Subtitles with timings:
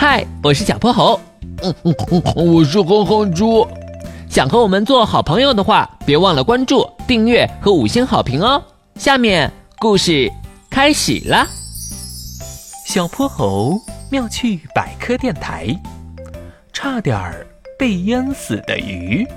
[0.00, 1.20] 嗨，我是小泼猴。
[1.62, 3.68] 嗯嗯嗯，我是哼哼猪。
[4.30, 8.64] 想和我们做好朋友的话，别忘了关注、订阅和五星好评哦。
[8.94, 10.32] 下面故事
[10.70, 11.46] 开始了。
[12.86, 13.78] 小泼猴
[14.10, 15.78] 妙趣百科电台，
[16.72, 17.46] 差点儿
[17.78, 19.28] 被淹死的鱼。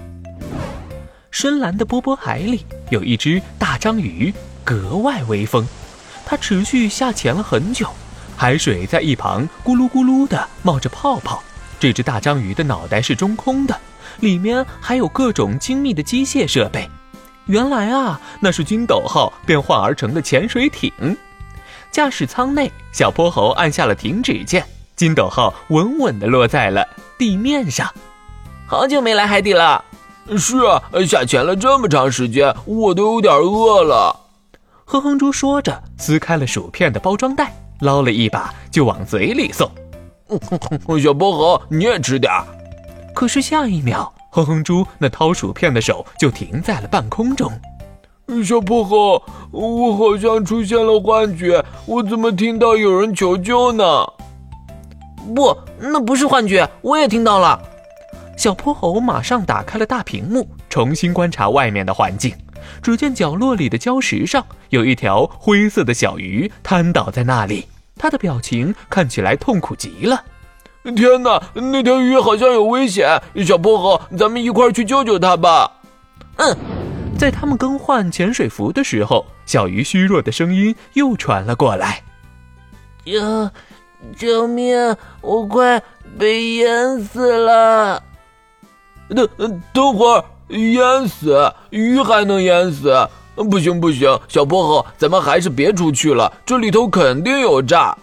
[1.30, 4.34] 深蓝的波波海里有一只大章鱼，
[4.64, 5.68] 格外威风。
[6.25, 7.86] 它持续下潜了很久。
[8.36, 11.43] 海水在一旁咕噜咕噜地冒着泡泡。
[11.79, 13.78] 这只大章鱼的脑袋是中空的，
[14.19, 16.89] 里面还有各种精密的机械设备。
[17.47, 20.92] 原来啊，那是金斗号变换而成的潜水艇。
[21.92, 26.87] 驾驶舱内，小泼猴按下了停止键，金斗号稳稳地落在了
[27.18, 27.93] 地面上。
[28.65, 29.84] 好久没来海底了。
[30.37, 34.22] 是啊，下潜了这么长时间，我都有点饿了。
[34.86, 37.53] 哼哼猪说着，撕开了薯片的包装袋。
[37.83, 39.69] 捞了一把就往嘴里送，
[41.00, 42.45] 小泼猴你也吃点儿。
[43.14, 47.52] 可是下一秒，哼哼猪那掏薯片的手就停在了半空中。
[48.44, 53.84] 小泼猴，我好像出现了幻觉，我怎么听到有人求救呢？
[55.36, 57.61] 不，那不是幻觉，我也听到了。
[58.38, 62.34] 小泼猴马上打开了大屏幕，重新观察外面的环境。
[62.81, 67.67] 只见角落里的礁石上有一条灰色的小鱼瘫倒在那里，
[68.04, 70.22] 它的表情看起来痛苦极了。
[70.94, 73.18] 天哪，那条鱼好像有危险！
[73.48, 75.72] 小薄荷，咱们一块去救救它吧。
[76.36, 76.54] 嗯，
[77.18, 82.04] 在他们更换潜水服的时候，小鱼虚弱的声音又传了过来
[83.08, 83.50] ：“救，
[84.17, 84.76] 救命！
[85.22, 85.82] 我快
[86.20, 88.04] 被淹死了！”
[89.16, 90.26] 等，等会儿。
[90.50, 93.08] 淹死鱼还能淹死？
[93.36, 97.98] 不行不行，小泼猴，咱们还是别出去了，这里头肯定有诈。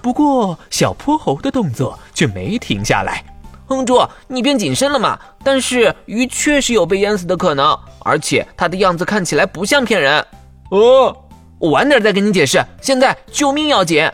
[0.00, 3.22] 不过小泼猴的动作却没停下来。
[3.66, 5.18] 哼猪，你变谨慎了嘛？
[5.44, 10.24] 但是鱼确实有被淹死的可能，而且它的样子看起来不像骗人。
[10.70, 11.16] 哦，
[11.58, 14.10] 我晚点再跟你解释，现在救命要紧。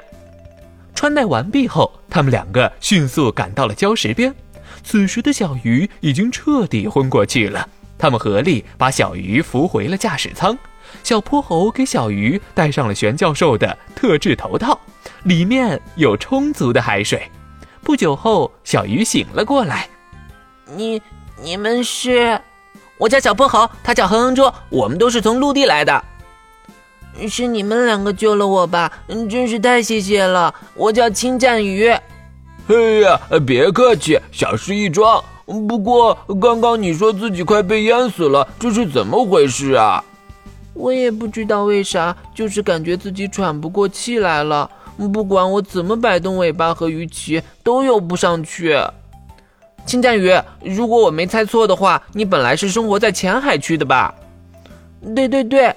[0.95, 4.35] 穿戴完毕后，他们两个迅速赶到了礁石边。
[4.83, 7.69] 此时的小鱼已经彻底昏过去了。
[7.99, 10.57] 他们合力把小鱼扶回了驾驶舱。
[11.03, 14.79] 小泼猴给小鱼戴上了玄教授的特制头套，
[15.25, 17.29] 里面有充足的海水。
[17.83, 19.89] 不久后，小鱼醒了过来。
[20.75, 21.01] 你、
[21.43, 22.41] 你们是？
[22.99, 26.05] 我叫小泼猴，他叫哼哼猪，我们都是从陆地来的。
[27.29, 28.93] 是你们两个救了我吧？
[29.29, 30.55] 真是太谢谢了。
[30.75, 31.95] 我叫青战鱼。
[32.69, 35.23] 嘿呀，别客气，小事一桩。
[35.47, 40.05] 不过刚刚你说自己快被淹死了，这是怎么回事啊？
[40.75, 44.69] 我也不知道为啥，就是感觉自己喘不过气来了。
[45.13, 48.77] 不管我怎么摆动尾巴和鱼鳍，都游不上去。
[49.87, 54.13] 青战鱼，如果我没猜错的话，你本来是生活在浅海区的吧？
[55.15, 55.75] 对对对，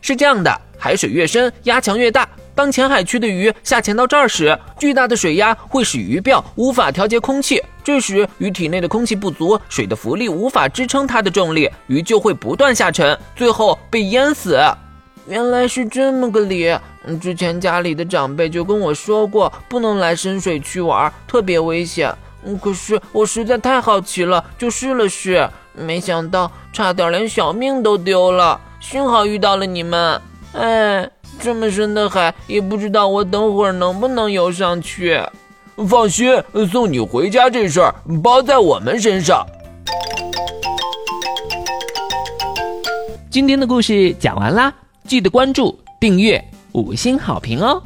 [0.00, 2.26] 是这样的，海水越深，压强越大。
[2.54, 14.58] 当浅海区的鱼下潜到这儿时，巨大的水压会使鱼鳔无法调节空气，这时鱼体内的空气不足，水的浮力无法支撑它的重力，鱼就会不断下沉，最后被淹死。
[15.26, 16.76] 原来是这么个理。
[17.20, 22.14] 之前家里的长辈就跟我说过，不能来深水区玩，特别危险。
[22.60, 28.60] 可是我实在太好奇了，就试了试，没想到差点连小命都丢了。
[28.80, 30.20] 幸好遇到了你们，
[30.52, 31.10] 哎。
[31.42, 35.18] 这么深的海，也不知道我等会儿能不能游上去。
[35.88, 36.30] 放心，
[36.70, 39.46] 送你回家这事儿包在我们身上。
[43.30, 44.70] 今天的故事讲完啦，
[45.06, 47.82] 记得关注、订阅、五星好评哦。